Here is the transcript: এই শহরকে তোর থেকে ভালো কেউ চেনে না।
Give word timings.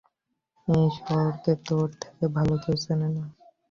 এই 0.67 0.85
শহরকে 0.97 1.53
তোর 1.67 1.87
থেকে 2.01 2.25
ভালো 2.35 2.53
কেউ 2.63 2.75
চেনে 2.83 3.09
না। 3.15 3.23